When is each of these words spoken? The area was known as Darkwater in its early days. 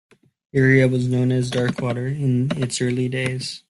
The 0.51 0.57
area 0.59 0.87
was 0.87 1.07
known 1.07 1.31
as 1.31 1.51
Darkwater 1.51 2.07
in 2.07 2.49
its 2.59 2.81
early 2.81 3.07
days. 3.07 3.59